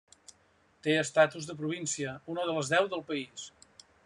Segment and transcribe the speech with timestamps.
[0.87, 3.51] Té estatus de província, una de les deu del país.